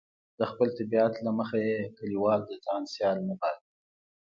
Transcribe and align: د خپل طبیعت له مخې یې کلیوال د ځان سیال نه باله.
د 0.37 0.39
خپل 0.51 0.67
طبیعت 0.77 1.13
له 1.25 1.31
مخې 1.37 1.59
یې 1.69 1.79
کلیوال 1.97 2.39
د 2.45 2.51
ځان 2.65 2.81
سیال 2.93 3.17
نه 3.27 3.35
باله. 3.39 3.61